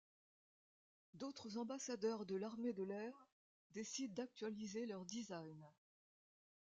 D’autres 1.13 1.57
ambassadeurs 1.59 2.25
de 2.25 2.33
l’Armée 2.35 2.73
de 2.73 2.81
l’Air 2.81 3.27
décident 3.69 4.15
d’actualiser 4.23 4.87
leur 4.87 5.05
design. 5.05 5.63